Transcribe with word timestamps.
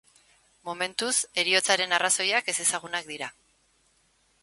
Momentuz, 0.69 1.11
heriotzaren 1.43 1.95
arrazoiak 1.99 2.53
ezezagunak 2.57 3.15
dira. 3.15 3.33